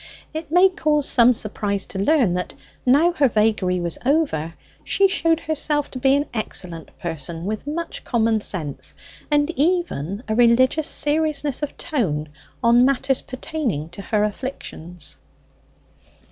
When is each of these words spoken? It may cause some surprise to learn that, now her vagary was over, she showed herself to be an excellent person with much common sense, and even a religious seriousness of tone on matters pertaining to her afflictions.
It 0.33 0.49
may 0.49 0.67
cause 0.67 1.07
some 1.07 1.35
surprise 1.35 1.85
to 1.85 1.99
learn 1.99 2.33
that, 2.33 2.55
now 2.87 3.11
her 3.11 3.27
vagary 3.27 3.79
was 3.79 3.99
over, 4.03 4.55
she 4.83 5.07
showed 5.07 5.41
herself 5.41 5.91
to 5.91 5.99
be 5.99 6.15
an 6.15 6.25
excellent 6.33 6.89
person 6.97 7.45
with 7.45 7.67
much 7.67 8.03
common 8.03 8.39
sense, 8.39 8.95
and 9.29 9.51
even 9.51 10.23
a 10.27 10.33
religious 10.33 10.87
seriousness 10.87 11.61
of 11.61 11.77
tone 11.77 12.29
on 12.63 12.83
matters 12.83 13.21
pertaining 13.21 13.89
to 13.89 14.01
her 14.01 14.23
afflictions. 14.23 15.17